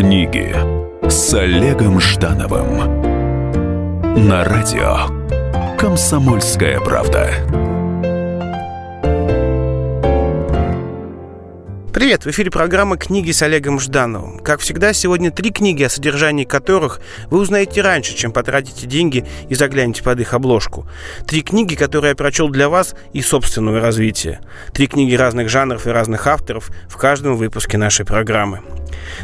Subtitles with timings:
[0.00, 0.56] Книги
[1.10, 2.78] с Олегом Ждановым
[4.26, 7.34] на радио Комсомольская правда.
[11.92, 14.38] Привет, в эфире программа «Книги с Олегом Ждановым».
[14.38, 19.54] Как всегда, сегодня три книги, о содержании которых вы узнаете раньше, чем потратите деньги и
[19.54, 20.88] заглянете под их обложку.
[21.26, 24.40] Три книги, которые я прочел для вас и собственного развития.
[24.72, 28.62] Три книги разных жанров и разных авторов в каждом выпуске нашей программы.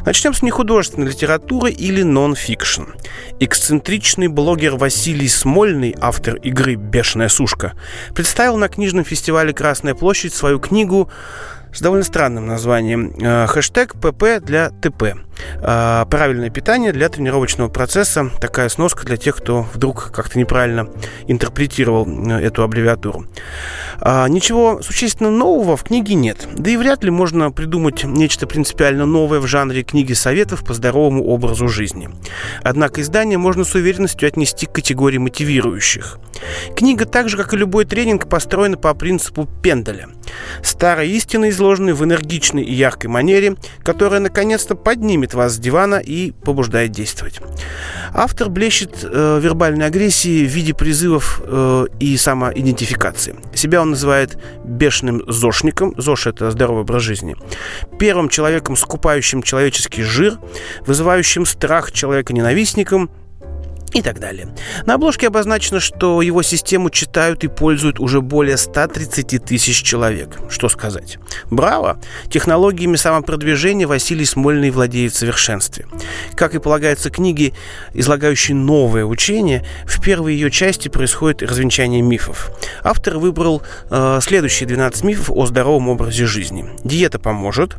[0.04, 2.82] Начнем с нехудожественной литературы или нон-фикшн.
[3.40, 7.74] Эксцентричный блогер Василий Смольный, автор игры «Бешеная сушка»,
[8.14, 11.10] представил на книжном фестивале «Красная площадь» свою книгу
[11.72, 13.14] с довольно странным названием.
[13.20, 15.25] Э, хэштег ПП для ТП.
[15.60, 18.30] Э, правильное питание для тренировочного процесса.
[18.40, 20.88] Такая сноска для тех, кто вдруг как-то неправильно
[21.26, 23.26] интерпретировал э, эту аббревиатуру.
[24.28, 26.46] Ничего существенно нового в книге нет.
[26.54, 31.24] Да и вряд ли можно придумать нечто принципиально новое в жанре книги советов по здоровому
[31.24, 32.10] образу жизни.
[32.62, 36.18] Однако издание можно с уверенностью отнести к категории мотивирующих.
[36.76, 40.08] Книга, так же как и любой тренинг, построена по принципу Пенделя.
[40.62, 46.32] Старая истина изложены в энергичной и яркой манере, которая наконец-то поднимет вас с дивана и
[46.32, 47.40] побуждает действовать.
[48.12, 53.36] Автор блещет э, вербальной агрессией в виде призывов э, и самоидентификации.
[53.54, 57.36] Себя он называет бешеным зошником, ЗОЖ– это здоровый образ жизни,
[57.98, 60.38] первым человеком, скупающим человеческий жир,
[60.86, 63.10] вызывающим страх человека-ненавистником–
[63.96, 64.48] и так далее.
[64.84, 70.38] На обложке обозначено, что его систему читают и пользуют уже более 130 тысяч человек.
[70.50, 71.18] Что сказать?
[71.50, 71.98] Браво!
[72.30, 75.86] Технологиями самопродвижения Василий Смольный владеет в совершенстве.
[76.34, 77.54] Как и полагается книги,
[77.94, 82.50] излагающие новое учение, в первой ее части происходит развенчание мифов.
[82.84, 86.68] Автор выбрал э, следующие 12 мифов о здоровом образе жизни.
[86.84, 87.76] Диета поможет,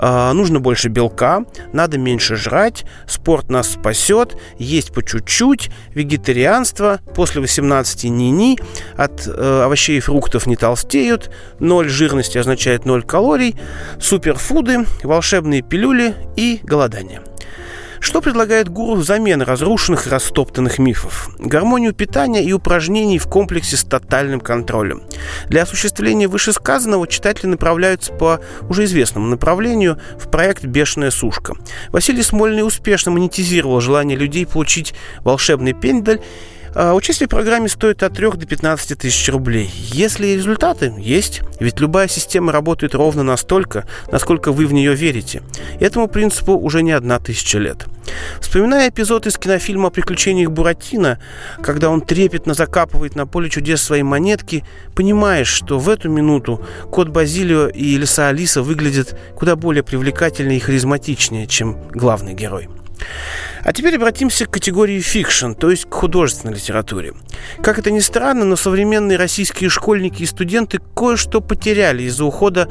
[0.00, 7.00] э, нужно больше белка, надо меньше жрать, спорт нас спасет, есть по чуть-чуть, чуть, вегетарианство,
[7.14, 8.58] после 18 ни-ни,
[8.96, 13.56] от э, овощей и фруктов не толстеют, ноль жирности означает ноль калорий,
[14.00, 17.22] суперфуды, волшебные пилюли и голодание–
[18.02, 21.30] что предлагает гуру взамен разрушенных и растоптанных мифов?
[21.38, 25.04] Гармонию питания и упражнений в комплексе с тотальным контролем.
[25.46, 31.54] Для осуществления вышесказанного читатели направляются по уже известному направлению в проект «Бешеная сушка».
[31.90, 36.22] Василий Смольный успешно монетизировал желание людей получить волшебный пендель а
[36.74, 39.70] участие в программе стоит от 3 до 15 тысяч рублей.
[39.92, 45.42] Если результаты есть, ведь любая система работает ровно настолько, насколько вы в нее верите.
[45.80, 47.86] Этому принципу уже не одна тысяча лет.
[48.40, 51.18] Вспоминая эпизод из кинофильма о приключениях Буратино,
[51.62, 57.08] когда он трепетно закапывает на поле чудес свои монетки, понимаешь, что в эту минуту кот
[57.08, 62.68] Базилио и лиса Алиса выглядят куда более привлекательнее и харизматичнее, чем главный герой.
[63.64, 67.14] А теперь обратимся к категории fiction, то есть к художественной литературе.
[67.62, 72.68] Как это ни странно, но современные российские школьники и студенты кое-что потеряли из-за ухода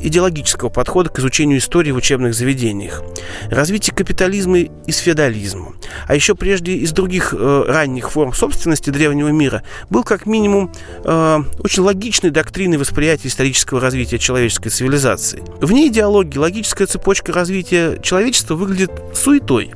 [0.00, 3.02] идеологического подхода к изучению истории в учебных заведениях.
[3.48, 5.74] Развитие капитализма из феодализма,
[6.06, 10.72] а еще прежде из других э, ранних форм собственности древнего мира, был как минимум
[11.04, 15.42] э, очень логичной доктриной восприятия исторического развития человеческой цивилизации.
[15.60, 19.72] Вне идеологии логическая цепочка развития человечества выглядит суетой.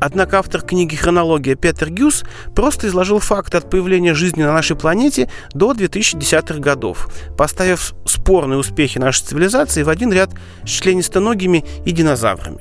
[0.00, 5.30] Однако автор книги «Хронология» Петер Гюс просто изложил факты от появления жизни на нашей планете
[5.52, 10.30] до 2010-х годов, поставив спорные успехи нашей цивилизации в один ряд
[10.64, 12.58] с членистоногими и динозаврами.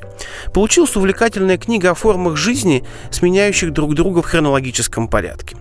[0.54, 5.58] Получилась увлекательная книга о формах жизни, сменяющих друг друга в хронологическом порядке.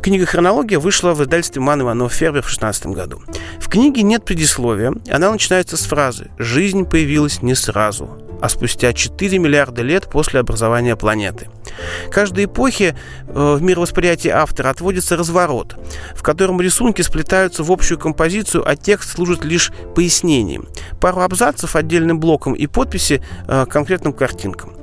[0.00, 3.22] Книга «Хронология» вышла в издательстве «Ман Иванов Фербер» в 16 году.
[3.58, 4.94] В книге нет предисловия.
[5.10, 10.96] Она начинается с фразы «Жизнь появилась не сразу, а спустя 4 миллиарда лет после образования
[10.96, 11.48] планеты.
[12.10, 12.96] Каждой эпохе
[13.28, 15.76] э, в мировосприятии автора отводится разворот,
[16.16, 20.68] в котором рисунки сплетаются в общую композицию, а текст служит лишь пояснением.
[21.00, 24.74] Пару абзацев отдельным блоком и подписи э, конкретным картинкам.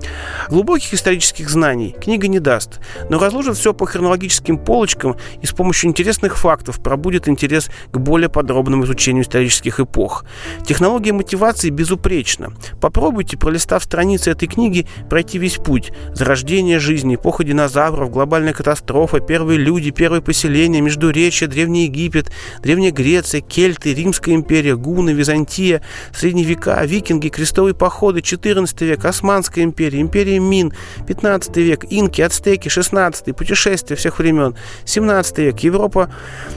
[0.49, 2.79] Глубоких исторических знаний книга не даст,
[3.09, 8.29] но разложит все по хронологическим полочкам и с помощью интересных фактов пробудет интерес к более
[8.29, 10.25] подробному изучению исторических эпох.
[10.65, 12.51] Технология мотивации безупречна.
[12.81, 15.91] Попробуйте пролистав страницы этой книги, пройти весь путь.
[16.15, 22.31] Зарождение жизни, эпоха динозавров, глобальная катастрофа, первые люди, первые поселения, Междуречье, Древний Египет,
[22.63, 29.63] Древняя Греция, Кельты, Римская империя, Гуны, Византия, Средние века, викинги, крестовые походы, 14 век, Османская
[29.63, 30.73] империя, Древности, Мин,
[31.07, 34.55] 15 век, инки, ацтеки, 16 путешествия всех времен,
[34.85, 36.11] 17 век, Европа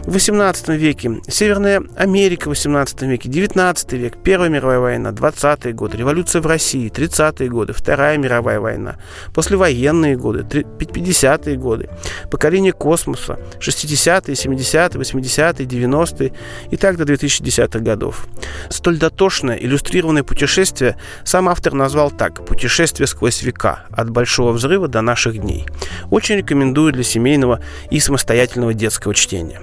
[0.04, 5.96] в 18 веке, Северная Америка в 18 веке, 19 век, Первая мировая война, 20-е годы,
[5.96, 8.96] революция в России, 30-е годы, Вторая мировая война,
[9.34, 11.88] послевоенные годы, 50-е годы,
[12.30, 16.32] поколение космоса, 60-е, 70-е, 80-е, 90-е
[16.70, 18.26] и так до 2010-х годов.
[18.68, 23.71] Столь дотошное, иллюстрированное путешествие сам автор назвал так «Путешествие сквозь века.
[23.90, 25.66] От большого взрыва до наших дней».
[26.10, 27.60] Очень рекомендую для семейного
[27.90, 29.60] и самостоятельного детского чтения.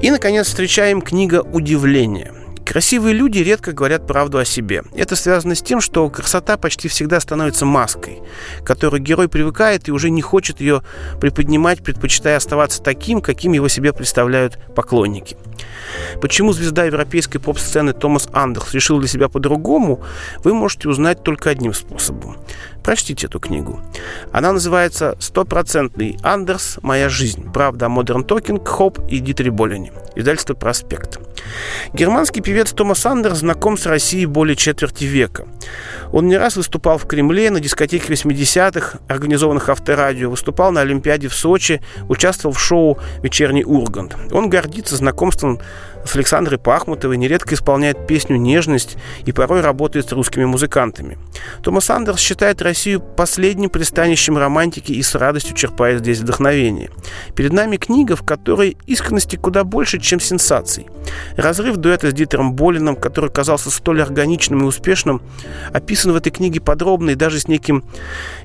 [0.00, 2.32] И, наконец, встречаем книга «Удивление».
[2.68, 4.82] Красивые люди редко говорят правду о себе.
[4.94, 8.18] Это связано с тем, что красота почти всегда становится маской,
[8.60, 10.82] к которой герой привыкает и уже не хочет ее
[11.18, 15.38] приподнимать, предпочитая оставаться таким, каким его себе представляют поклонники.
[16.20, 20.02] Почему звезда европейской поп-сцены Томас Андерс решил для себя по-другому,
[20.44, 22.36] вы можете узнать только одним способом.
[22.82, 23.80] Прочтите эту книгу.
[24.32, 26.78] Она называется «Стопроцентный Андерс.
[26.82, 27.52] Моя жизнь.
[27.52, 29.92] Правда о Modern Talking, Норе и Дитере Болене».
[30.14, 31.18] Издательство «Проспект».
[31.92, 35.46] Германский певец Томас Андерс знаком с Россией более четверти века.
[36.12, 41.34] Он не раз выступал в Кремле, на дискотеке 80-х, организованных авторадио, выступал на Олимпиаде в
[41.34, 44.16] Сочи, участвовал в шоу «Вечерний Ургант».
[44.32, 45.60] Он гордится знакомством
[46.04, 51.18] с Александрой Пахмутовой, нередко исполняет песню «Нежность» и порой работает с русскими музыкантами.
[51.62, 56.90] Томас Андерс считает Россию последним пристанищем романтики и с радостью черпает здесь вдохновение.
[57.34, 60.86] Перед нами книга, в которой искренности куда больше, чем сенсаций.
[61.36, 65.22] Разрыв дуэта с Дитером Болином, который казался столь органичным и успешным,
[65.72, 67.84] описан в этой книге подробно и даже с неким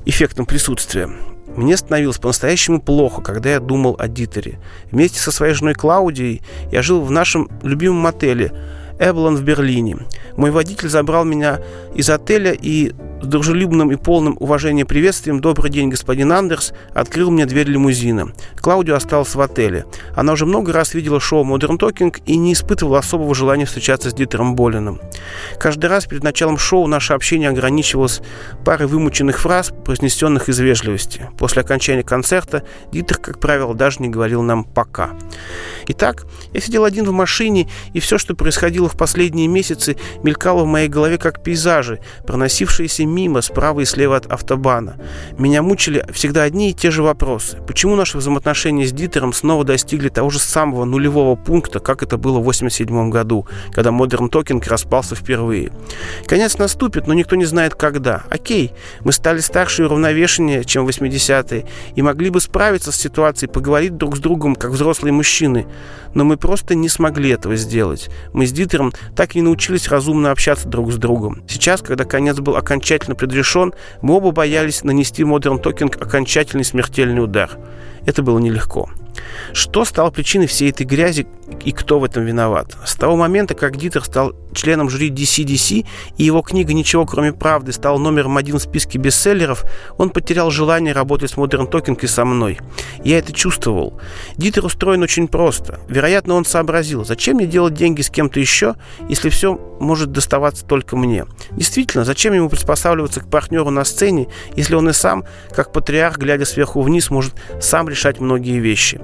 [0.06, 1.10] эффектом присутствия.
[1.56, 4.60] Мне становилось по-настоящему плохо, когда я думал о Дитере.
[4.92, 6.42] Вместе со своей женой Клаудией
[6.72, 8.52] я жил в нашем любимом отеле
[9.00, 9.98] Эблон в Берлине.
[10.36, 11.60] Мой водитель забрал меня
[11.96, 17.46] из отеля и с дружелюбным и полным уважения приветствием «Добрый день, господин Андерс» открыл мне
[17.46, 18.34] дверь лимузина.
[18.58, 19.86] Клаудио осталась в отеле.
[20.14, 24.14] Она уже много раз видела шоу «Modern Talking» и не испытывала особого желания встречаться с
[24.14, 25.00] Дитером Боленом.
[25.58, 28.22] Каждый раз перед началом шоу наше общение ограничивалось
[28.66, 31.30] парой вымученных фраз, произнесенных из вежливости.
[31.38, 35.12] После окончания концерта Дитер, как правило, даже не говорил нам «пока».
[35.88, 40.68] Итак, я сидел один в машине, и все, что происходило в последние месяцы, мелькало в
[40.68, 44.98] моей голове как пейзажи, проносившиеся мимо, справа и слева от автобана.
[45.38, 47.58] Меня мучили всегда одни и те же вопросы.
[47.68, 52.40] Почему наши взаимоотношения с Дитером снова достигли того же самого нулевого пункта, как это было
[52.40, 55.72] в 1987 году, когда Modern Talking распался впервые?
[56.26, 58.24] Конец наступит, но никто не знает когда.
[58.30, 63.52] Окей, мы стали старше и уравновешеннее, чем в 80-е, и могли бы справиться с ситуацией,
[63.52, 65.68] поговорить друг с другом, как взрослые мужчины.
[66.14, 68.10] Но мы просто не смогли этого сделать.
[68.34, 71.44] Мы с Дитером так и не научились разумно общаться друг с другом.
[71.48, 77.24] Сейчас, когда конец был окончательно окончательно предрешен, мы оба боялись нанести Modern Talking окончательный смертельный
[77.24, 77.52] удар.
[78.06, 78.90] Это было нелегко.
[79.54, 81.28] Что стало причиной всей этой грязи
[81.64, 82.76] и кто в этом виноват?
[82.86, 85.86] С того момента, как Дитер стал членом жюри DCDC,
[86.18, 89.64] и его книга «Ничего, кроме правды» стала номером один в списке бестселлеров,
[89.98, 92.60] он потерял желание работать с Modern Talking и со мной.
[93.04, 94.00] Я это чувствовал.
[94.38, 95.80] Дитер устроен очень просто.
[95.88, 98.76] Вероятно, он сообразил, зачем мне делать деньги с кем-то еще,
[99.10, 101.26] если все может доставаться только мне.
[101.52, 106.46] Действительно, зачем ему приспосабливаться к партнеру на сцене, если он и сам, как патриарх, глядя
[106.46, 109.00] сверху вниз, может сам решать многие вещи.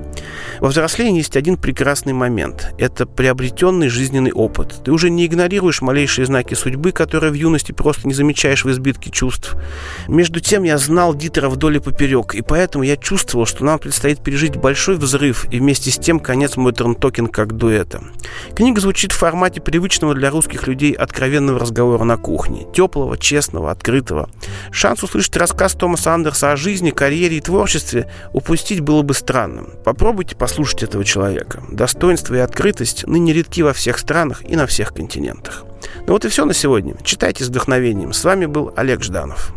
[0.59, 2.73] Во взрослении есть один прекрасный момент.
[2.77, 4.81] Это приобретенный жизненный опыт.
[4.83, 9.11] Ты уже не игнорируешь малейшие знаки судьбы, которые в юности просто не замечаешь в избытке
[9.11, 9.55] чувств.
[10.07, 14.23] Между тем я знал Дитера вдоль и поперек, и поэтому я чувствовал, что нам предстоит
[14.23, 18.01] пережить большой взрыв и вместе с тем конец Modern Токен как дуэта.
[18.55, 22.65] Книга звучит в формате привычного для русских людей откровенного разговора на кухне.
[22.73, 24.29] Теплого, честного, открытого.
[24.71, 29.71] Шанс услышать рассказ Томаса Андерса о жизни, карьере и творчестве упустить было бы странным.
[29.83, 31.63] Попробуйте послушать этого человека.
[31.69, 35.65] Достоинство и открытость ныне редки во всех странах и на всех континентах.
[36.05, 36.95] Ну вот и все на сегодня.
[37.03, 38.13] Читайте с вдохновением.
[38.13, 39.53] С вами был Олег Жданов.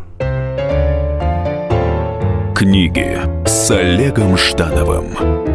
[2.54, 5.51] Книги с Олегом Ждановым.